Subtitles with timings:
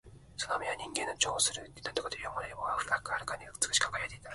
[0.35, 4.29] その眼は人間の珍重する琥珀というものよりも遥かに美しく輝いていた